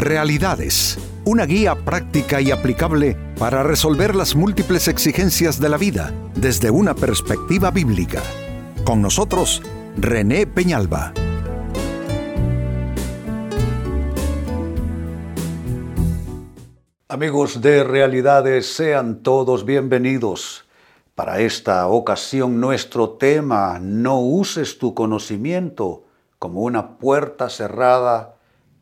[0.00, 6.70] Realidades, una guía práctica y aplicable para resolver las múltiples exigencias de la vida desde
[6.70, 8.22] una perspectiva bíblica.
[8.82, 9.60] Con nosotros,
[9.98, 11.12] René Peñalba.
[17.08, 20.64] Amigos de Realidades, sean todos bienvenidos.
[21.14, 26.04] Para esta ocasión nuestro tema, no uses tu conocimiento
[26.38, 28.39] como una puerta cerrada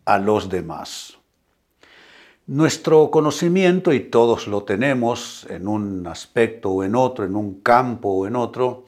[0.09, 1.19] a los demás.
[2.47, 8.09] Nuestro conocimiento, y todos lo tenemos en un aspecto o en otro, en un campo
[8.09, 8.87] o en otro,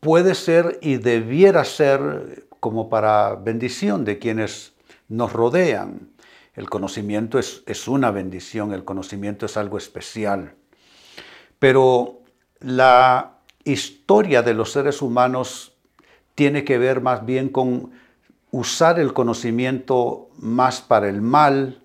[0.00, 4.74] puede ser y debiera ser como para bendición de quienes
[5.08, 6.10] nos rodean.
[6.54, 10.52] El conocimiento es, es una bendición, el conocimiento es algo especial.
[11.58, 12.20] Pero
[12.60, 15.72] la historia de los seres humanos
[16.34, 17.92] tiene que ver más bien con
[18.50, 21.82] usar el conocimiento más para el mal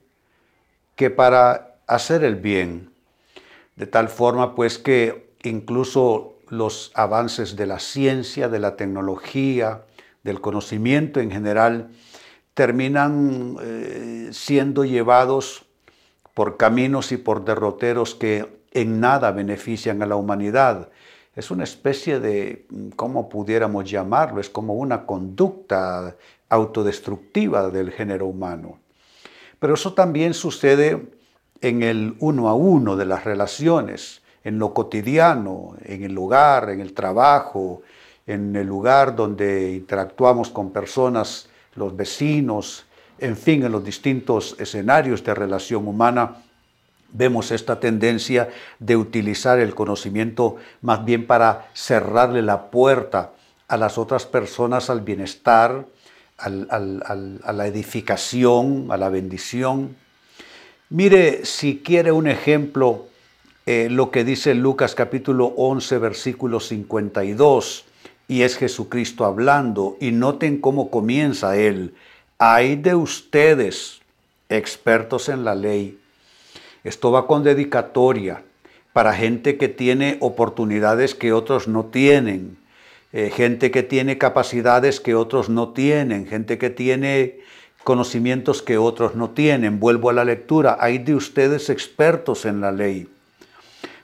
[0.95, 2.91] que para hacer el bien.
[3.75, 9.83] De tal forma pues que incluso los avances de la ciencia, de la tecnología,
[10.23, 11.89] del conocimiento en general,
[12.53, 15.65] terminan eh, siendo llevados
[16.33, 20.89] por caminos y por derroteros que en nada benefician a la humanidad.
[21.35, 24.41] Es una especie de, ¿cómo pudiéramos llamarlo?
[24.41, 26.15] Es como una conducta
[26.49, 28.79] autodestructiva del género humano.
[29.59, 31.07] Pero eso también sucede
[31.61, 36.81] en el uno a uno de las relaciones, en lo cotidiano, en el hogar, en
[36.81, 37.81] el trabajo,
[38.27, 42.85] en el lugar donde interactuamos con personas, los vecinos,
[43.19, 46.43] en fin, en los distintos escenarios de relación humana
[47.13, 53.31] vemos esta tendencia de utilizar el conocimiento más bien para cerrarle la puerta
[53.67, 55.85] a las otras personas al bienestar,
[56.37, 59.95] a la edificación, a la bendición.
[60.89, 63.05] Mire, si quiere un ejemplo,
[63.65, 67.85] eh, lo que dice Lucas capítulo 11, versículo 52,
[68.27, 71.93] y es Jesucristo hablando, y noten cómo comienza él.
[72.39, 74.01] Hay de ustedes,
[74.49, 76.00] expertos en la ley,
[76.83, 78.43] esto va con dedicatoria
[78.93, 82.57] para gente que tiene oportunidades que otros no tienen,
[83.13, 87.39] eh, gente que tiene capacidades que otros no tienen, gente que tiene
[87.83, 89.79] conocimientos que otros no tienen.
[89.79, 93.09] Vuelvo a la lectura, hay de ustedes expertos en la ley,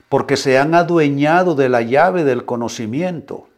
[0.08, 3.48] porque se han adueñado de la llave del conocimiento.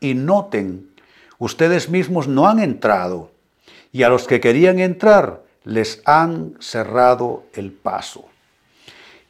[0.00, 0.90] Y noten,
[1.38, 3.30] ustedes mismos no han entrado,
[3.92, 8.29] y a los que querían entrar les han cerrado el paso.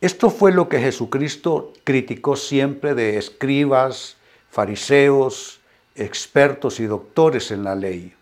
[0.00, 4.16] Esto fue lo que Jesucristo criticó siempre de escribas,
[4.48, 5.60] fariseos,
[5.94, 8.14] expertos y doctores en la ley,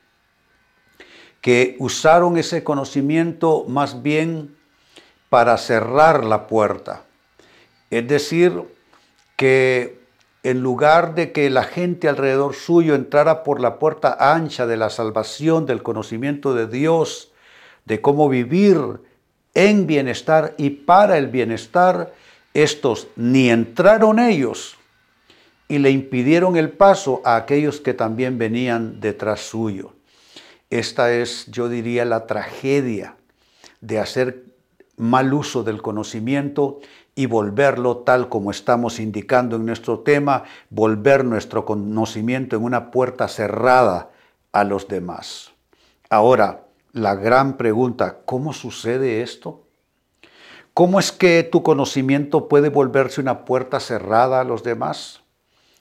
[1.40, 4.56] que usaron ese conocimiento más bien
[5.28, 7.04] para cerrar la puerta.
[7.90, 8.64] Es decir,
[9.36, 10.00] que
[10.42, 14.90] en lugar de que la gente alrededor suyo entrara por la puerta ancha de la
[14.90, 17.30] salvación, del conocimiento de Dios,
[17.84, 19.00] de cómo vivir
[19.54, 22.14] en bienestar y para el bienestar,
[22.54, 24.76] estos ni entraron ellos
[25.68, 29.92] y le impidieron el paso a aquellos que también venían detrás suyo.
[30.70, 33.16] Esta es, yo diría, la tragedia
[33.80, 34.44] de hacer
[34.96, 36.80] mal uso del conocimiento
[37.14, 43.28] y volverlo tal como estamos indicando en nuestro tema, volver nuestro conocimiento en una puerta
[43.28, 44.10] cerrada
[44.52, 45.52] a los demás.
[46.10, 49.64] Ahora, la gran pregunta, ¿cómo sucede esto?
[50.74, 55.22] ¿Cómo es que tu conocimiento puede volverse una puerta cerrada a los demás?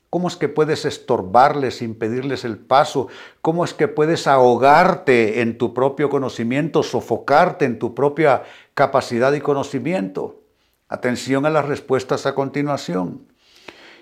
[0.09, 3.07] ¿Cómo es que puedes estorbarles, impedirles el paso?
[3.41, 9.41] ¿Cómo es que puedes ahogarte en tu propio conocimiento, sofocarte en tu propia capacidad y
[9.41, 10.41] conocimiento?
[10.87, 13.27] Atención a las respuestas a continuación.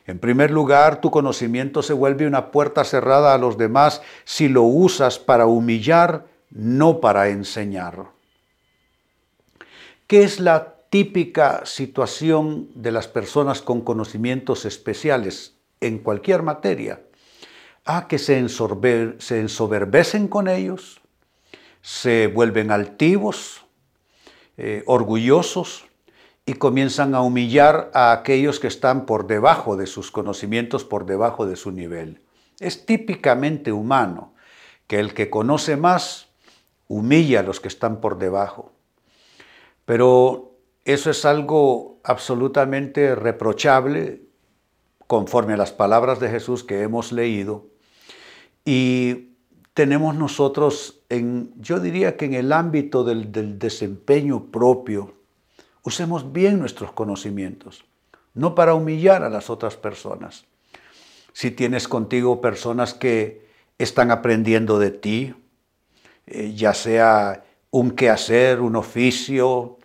[0.06, 4.62] En primer lugar, tu conocimiento se vuelve una puerta cerrada a los demás si lo
[4.62, 8.08] usas para humillar no para enseñar.
[10.08, 17.02] ¿Qué es la típica situación de las personas con conocimientos especiales en cualquier materia?
[17.86, 21.02] Ah, que se, ensoberbecen con ellos,
[21.82, 23.66] se vuelven altivos,
[24.58, 25.86] eh, orgullosos
[26.46, 31.46] y comienzan a humillar a aquellos que están por debajo de sus conocimientos, por debajo
[31.46, 32.22] de su nivel.
[32.60, 34.34] Es típicamente humano
[34.88, 36.25] que el que conoce más
[36.88, 38.72] humilla a los que están por debajo.
[39.86, 40.54] Pero
[40.84, 44.22] eso es algo absolutamente reprochable
[45.08, 47.66] conforme a las palabras de Jesús que hemos leído
[48.66, 49.36] y
[49.76, 55.14] tenemos nosotros en, yo diría que en el ámbito del, del desempeño propio,
[55.84, 57.86] usemos bien nuestros conocimientos,
[58.34, 60.46] no para humillar a las otras personas.
[61.34, 63.46] Si tienes contigo personas que
[63.78, 65.36] están aprendiendo de ti,
[66.28, 69.78] eh, ya sea un quehacer, un oficio,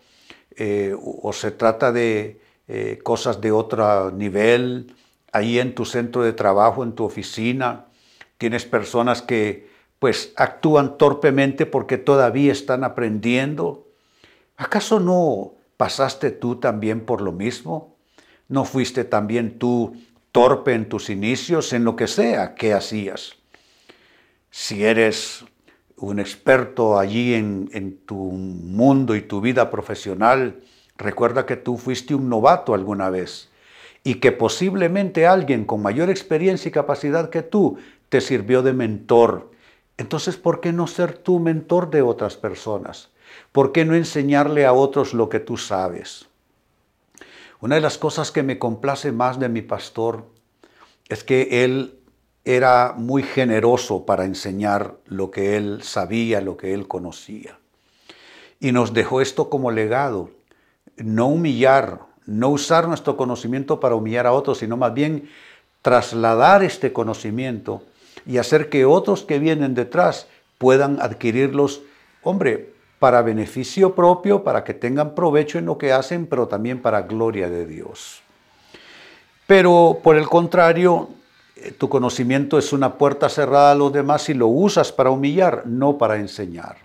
[0.55, 4.95] eh, o se trata de eh, cosas de otro nivel,
[5.31, 7.87] ahí en tu centro de trabajo, en tu oficina,
[8.37, 13.87] tienes personas que pues actúan torpemente porque todavía están aprendiendo.
[14.57, 17.97] ¿Acaso no pasaste tú también por lo mismo?
[18.47, 19.95] ¿No fuiste también tú
[20.31, 23.33] torpe en tus inicios, en lo que sea que hacías?
[24.49, 25.45] Si eres
[26.07, 30.61] un experto allí en, en tu mundo y tu vida profesional,
[30.97, 33.49] recuerda que tú fuiste un novato alguna vez
[34.03, 37.77] y que posiblemente alguien con mayor experiencia y capacidad que tú
[38.09, 39.51] te sirvió de mentor.
[39.97, 43.09] Entonces, ¿por qué no ser tú mentor de otras personas?
[43.51, 46.27] ¿Por qué no enseñarle a otros lo que tú sabes?
[47.59, 50.25] Una de las cosas que me complace más de mi pastor
[51.09, 52.00] es que él
[52.43, 57.57] era muy generoso para enseñar lo que él sabía, lo que él conocía.
[58.59, 60.31] Y nos dejó esto como legado,
[60.97, 65.29] no humillar, no usar nuestro conocimiento para humillar a otros, sino más bien
[65.81, 67.83] trasladar este conocimiento
[68.25, 70.27] y hacer que otros que vienen detrás
[70.57, 71.81] puedan adquirirlos,
[72.21, 77.01] hombre, para beneficio propio, para que tengan provecho en lo que hacen, pero también para
[77.01, 78.21] gloria de Dios.
[79.47, 81.09] Pero por el contrario,
[81.77, 85.97] tu conocimiento es una puerta cerrada a los demás y lo usas para humillar, no
[85.97, 86.77] para enseñar.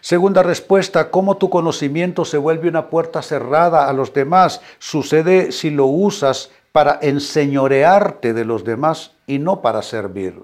[0.00, 4.62] Segunda respuesta, ¿cómo tu conocimiento se vuelve una puerta cerrada a los demás?
[4.78, 10.34] Sucede si lo usas para enseñorearte de los demás y no para servir.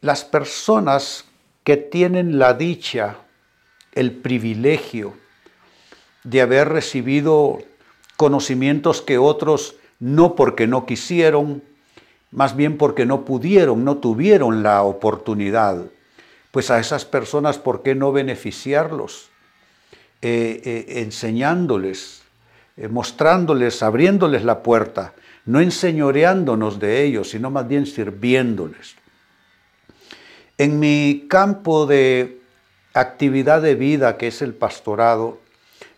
[0.00, 1.24] Las personas
[1.62, 3.16] que tienen la dicha,
[3.92, 5.14] el privilegio
[6.24, 7.58] de haber recibido
[8.16, 11.62] conocimientos que otros no porque no quisieron,
[12.34, 15.84] más bien porque no pudieron, no tuvieron la oportunidad.
[16.50, 19.30] Pues a esas personas, ¿por qué no beneficiarlos?
[20.20, 22.22] Eh, eh, enseñándoles,
[22.76, 25.14] eh, mostrándoles, abriéndoles la puerta,
[25.44, 28.96] no enseñoreándonos de ellos, sino más bien sirviéndoles.
[30.58, 32.40] En mi campo de
[32.94, 35.38] actividad de vida, que es el pastorado,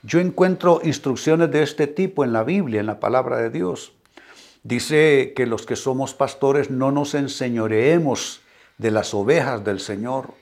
[0.03, 3.93] yo encuentro instrucciones de este tipo en la Biblia, en la palabra de Dios.
[4.67, 8.41] Dice que los que somos pastores no nos enseñoreemos
[8.79, 10.35] de las ovejas del Señor,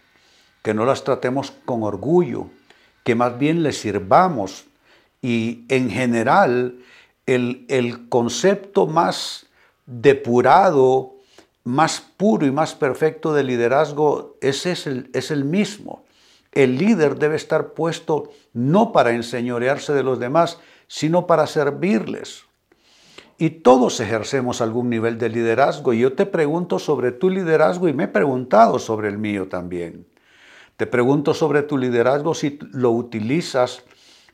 [0.62, 2.46] que no las tratemos con orgullo,
[3.02, 4.64] que más bien les sirvamos.
[5.20, 6.78] Y en general,
[7.26, 9.44] el, el concepto más
[9.84, 11.16] depurado,
[11.62, 16.02] más puro y más perfecto de liderazgo es, el, es el mismo.
[16.50, 22.44] El líder debe estar puesto no para enseñorearse de los demás, sino para servirles.
[23.36, 25.92] Y todos ejercemos algún nivel de liderazgo.
[25.92, 30.06] Y yo te pregunto sobre tu liderazgo y me he preguntado sobre el mío también.
[30.76, 33.84] Te pregunto sobre tu liderazgo si lo utilizas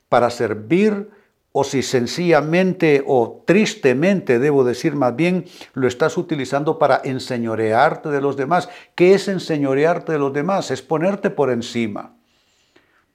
[0.08, 1.10] para servir
[1.52, 8.20] o si sencillamente o tristemente, debo decir más bien, lo estás utilizando para enseñorearte de
[8.20, 8.68] los demás.
[8.94, 10.70] ¿Qué es enseñorearte de los demás?
[10.70, 12.14] Es ponerte por encima.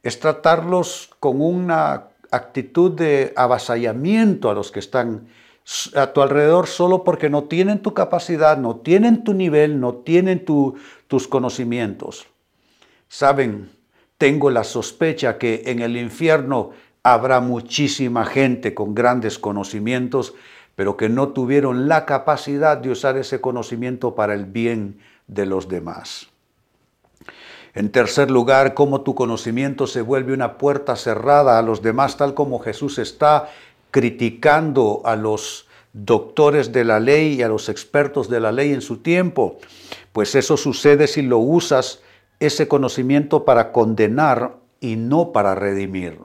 [0.03, 5.27] Es tratarlos con una actitud de avasallamiento a los que están
[5.95, 10.45] a tu alrededor solo porque no tienen tu capacidad, no tienen tu nivel, no tienen
[10.45, 12.27] tus conocimientos.
[13.07, 13.71] Saben,
[14.17, 16.71] tengo la sospecha que en el infierno
[17.03, 20.33] habrá muchísima gente con grandes conocimientos,
[20.75, 25.67] pero que no tuvieron la capacidad de usar ese conocimiento para el bien de los
[25.67, 26.27] demás.
[27.73, 32.33] En tercer lugar, cómo tu conocimiento se vuelve una puerta cerrada a los demás, tal
[32.33, 33.49] como Jesús está
[33.95, 38.81] criticando a los doctores de la ley y a los expertos de la ley en
[38.81, 39.57] su tiempo,
[40.11, 42.01] pues eso sucede si lo usas
[42.41, 46.19] ese conocimiento para condenar y no para redimir.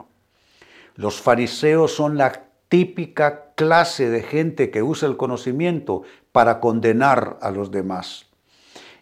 [0.97, 7.53] Los fariseos son la típica clase de gente que usa el conocimiento para condenar a
[7.53, 8.27] los demás.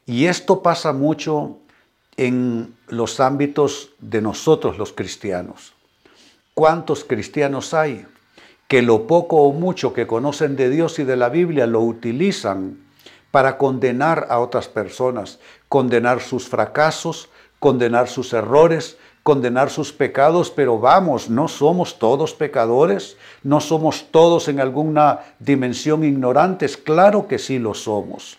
[0.05, 1.57] Y esto pasa mucho
[2.19, 5.73] en los ámbitos de nosotros los cristianos.
[6.53, 8.05] ¿Cuántos cristianos hay
[8.69, 12.79] que lo poco o mucho que conocen de Dios y de la Biblia lo utilizan
[13.31, 20.79] para condenar a otras personas, condenar sus fracasos, condenar sus errores, condenar sus pecados, pero
[20.79, 27.59] vamos, no somos todos pecadores, no somos todos en alguna dimensión ignorantes, claro que sí
[27.59, 28.39] lo somos.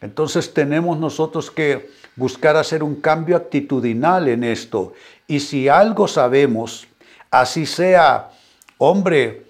[0.00, 4.94] Entonces tenemos nosotros que buscar hacer un cambio actitudinal en esto.
[5.26, 6.88] Y si algo sabemos,
[7.30, 8.30] así sea,
[8.80, 9.42] hombre,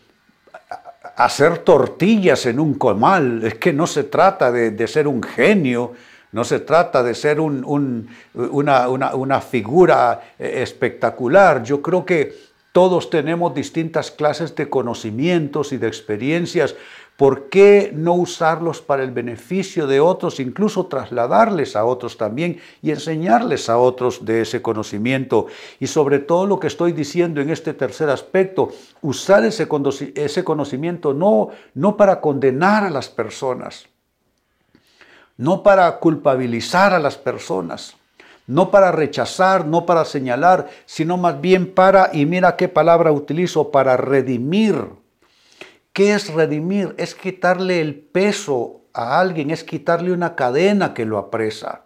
[1.17, 5.93] hacer tortillas en un comal, es que no se trata de, ser un genio,
[6.33, 11.63] no se trata de ser una, una figura eh, espectacular.
[11.63, 12.35] Yo creo que
[12.73, 16.75] todos tenemos distintas clases de conocimientos y de experiencias
[17.21, 22.93] ¿Por qué no usarlos para el beneficio de otros, incluso trasladarles a otros también y
[22.93, 25.47] enseñarles a otros de ese conocimiento?
[25.81, 28.71] Y sobre todo lo que estoy diciendo en este tercer aspecto,
[29.03, 33.85] usar ese, conocimiento no, no para condenar a las personas,
[35.37, 37.97] no para culpabilizar a las personas,
[38.47, 43.71] no para rechazar, no para señalar, sino más bien para, y mira qué palabra utilizo,
[43.71, 45.00] para redimir
[45.93, 46.95] ¿Qué es redimir?
[46.99, 51.83] Es quitarle el peso a alguien, es quitarle una cadena que lo apresa.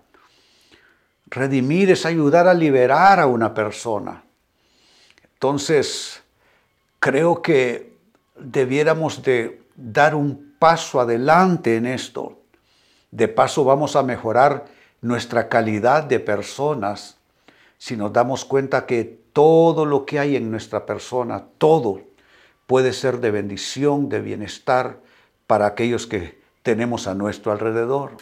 [1.26, 4.24] Redimir es ayudar a liberar a una persona.
[5.32, 6.22] Entonces,
[7.00, 7.96] creo que
[8.36, 12.38] debiéramos de dar un paso adelante en esto.
[13.10, 14.66] De paso vamos a mejorar
[15.00, 17.18] nuestra calidad de personas
[17.78, 22.00] si nos damos cuenta que todo lo que hay en nuestra persona, todo,
[22.66, 25.00] puede ser de bendición, de bienestar
[25.46, 28.16] para aquellos que tenemos a nuestro alrededor.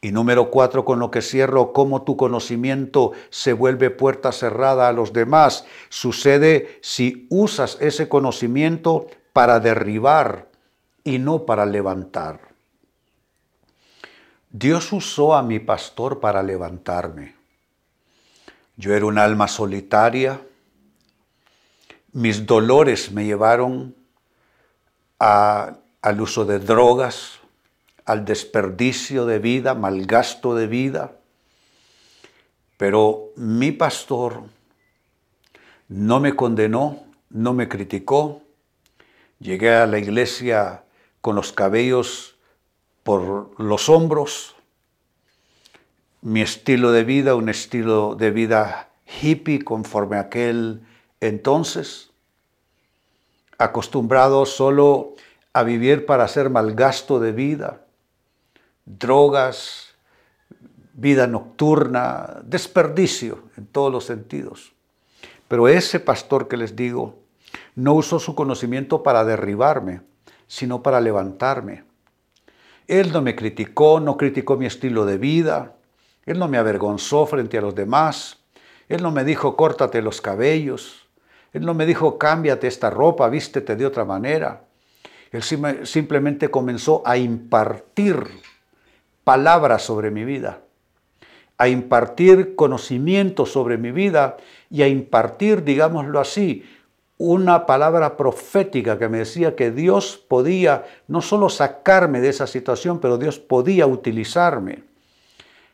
[0.00, 4.92] Y número cuatro, con lo que cierro, cómo tu conocimiento se vuelve puerta cerrada a
[4.92, 5.64] los demás.
[5.88, 10.48] Sucede si usas ese conocimiento para derribar
[11.04, 12.40] y no para levantar.
[14.50, 17.34] Dios usó a mi pastor para levantarme.
[18.76, 20.40] Yo era un alma solitaria,
[22.14, 23.94] mis dolores me llevaron
[25.18, 27.40] al uso de drogas,
[28.04, 31.16] al desperdicio de vida, malgasto de vida.
[32.76, 34.44] Pero mi pastor
[35.88, 38.42] no me condenó, no me criticó.
[39.40, 40.84] Llegué a la iglesia
[41.20, 42.36] con los cabellos
[43.02, 44.54] por los hombros.
[46.22, 48.90] Mi estilo de vida, un estilo de vida
[49.20, 50.80] hippie conforme a aquel
[51.28, 52.10] entonces,
[53.56, 55.14] acostumbrado solo
[55.54, 57.86] a vivir para hacer malgasto de vida,
[58.84, 59.94] drogas,
[60.92, 64.74] vida nocturna, desperdicio en todos los sentidos.
[65.48, 67.18] Pero ese pastor que les digo
[67.74, 70.02] no usó su conocimiento para derribarme,
[70.46, 71.84] sino para levantarme.
[72.86, 75.74] Él no me criticó, no criticó mi estilo de vida,
[76.26, 78.40] él no me avergonzó frente a los demás,
[78.88, 81.03] él no me dijo córtate los cabellos,
[81.54, 84.64] él no me dijo, cámbiate esta ropa, vístete de otra manera.
[85.30, 85.42] Él
[85.84, 88.24] simplemente comenzó a impartir
[89.22, 90.58] palabras sobre mi vida,
[91.56, 94.36] a impartir conocimiento sobre mi vida
[94.68, 96.64] y a impartir, digámoslo así,
[97.18, 102.98] una palabra profética que me decía que Dios podía no solo sacarme de esa situación,
[102.98, 104.82] pero Dios podía utilizarme.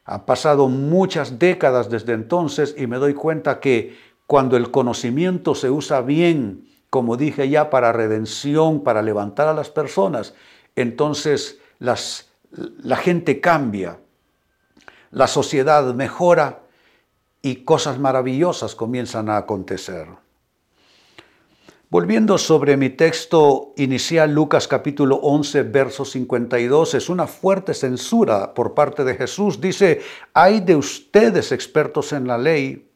[0.05, 5.71] Han pasado muchas décadas desde entonces y me doy cuenta que cuando el conocimiento se
[5.71, 10.35] usa bien, como dije ya, para redención, para levantar a las personas,
[10.77, 13.99] entonces la gente cambia,
[15.11, 16.63] la sociedad mejora
[17.43, 20.07] y cosas maravillosas comienzan a acontecer.
[21.89, 28.75] Volviendo sobre mi texto inicial, Lucas capítulo 11, verso 52, es una fuerte censura por
[28.75, 29.61] parte de Jesús.
[29.61, 32.90] Dice, hay de ustedes expertos en la ley,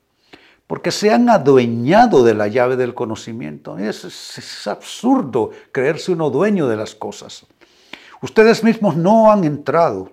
[0.66, 3.78] porque se han adueñado de la llave del conocimiento.
[3.78, 7.47] Es, absurdo creerse uno dueño de las cosas.
[8.23, 10.12] Ustedes mismos no han entrado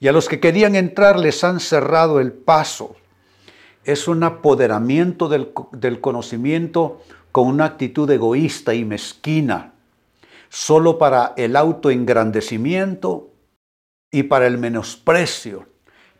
[0.00, 2.96] y a los que querían entrar les han cerrado el paso.
[3.84, 9.74] Es un apoderamiento del, del conocimiento con una actitud egoísta y mezquina,
[10.48, 13.30] solo para el autoengrandecimiento
[14.10, 15.66] y para el menosprecio,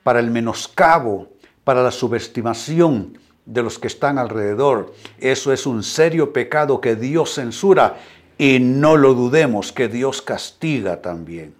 [0.03, 1.29] para el menoscabo,
[1.65, 4.95] para la subestimación, de los que están alrededor.
[5.19, 7.97] Eso es un serio pecado que Dios censura
[8.39, 11.55] y no lo dudemos que Dios castiga también.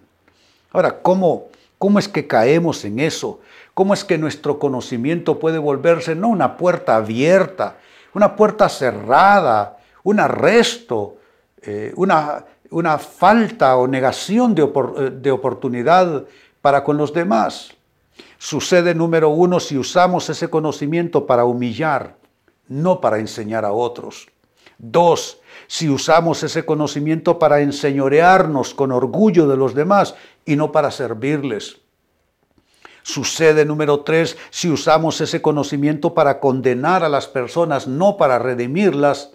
[0.73, 1.49] Ahora, ¿cómo,
[1.79, 3.41] cómo es que caemos en eso?
[3.75, 7.77] ¿Cómo es que nuestro conocimiento puede volverse no una puerta abierta,
[8.13, 11.17] una puerta cerrada, un arresto,
[11.63, 16.25] eh, una, una, falta o negación de, eh, de oportunidad
[16.61, 17.75] para con los demás?
[18.39, 22.17] Sucede número uno si usamos ese conocimiento para humillar,
[22.69, 24.29] no para enseñar a otros.
[24.79, 30.91] Dos, si usamos ese conocimiento para enseñorearnos con orgullo de los demás y no para
[30.91, 31.81] servirles.
[33.03, 39.33] Sucede, número tres, si usamos ese conocimiento para condenar a las personas, no para redimirlas.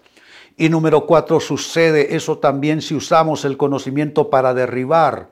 [0.57, 5.29] Y número cuatro, sucede eso también si usamos el conocimiento para derribar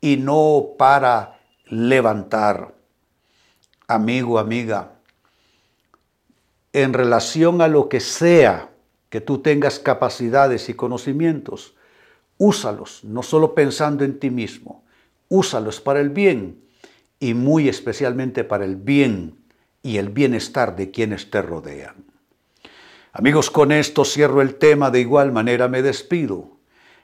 [0.00, 2.77] y no para levantar.
[3.90, 4.92] Amigo, amiga,
[6.74, 8.68] en relación a lo que sea
[9.08, 11.74] que tú tengas capacidades y conocimientos,
[12.36, 14.84] úsalos, no solo pensando en ti mismo,
[15.30, 16.60] úsalos para el bien
[17.18, 19.38] y muy especialmente para el bien
[19.82, 22.04] y el bienestar de quienes te rodean.
[23.14, 26.57] Amigos, con esto cierro el tema, de igual manera me despido.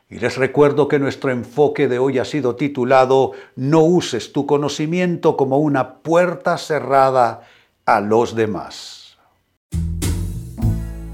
[0.09, 5.37] Y les recuerdo que nuestro enfoque de hoy ha sido titulado No uses tu conocimiento
[5.37, 7.43] como una puerta cerrada
[7.87, 9.19] a los demás.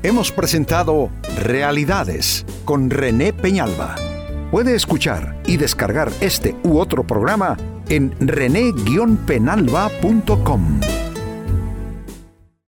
[0.02, 3.96] Hemos presentado Realidades con René Peñalba.
[4.50, 7.56] Puede escuchar y descargar este u otro programa
[7.88, 10.80] en rene-penalba.com.